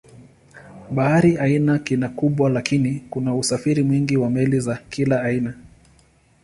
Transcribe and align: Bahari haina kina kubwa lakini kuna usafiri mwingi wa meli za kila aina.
Bahari 0.91 1.35
haina 1.35 1.79
kina 1.79 2.09
kubwa 2.09 2.49
lakini 2.49 2.99
kuna 3.09 3.35
usafiri 3.35 3.83
mwingi 3.83 4.17
wa 4.17 4.29
meli 4.29 4.59
za 4.59 4.79
kila 4.89 5.21
aina. 5.21 5.53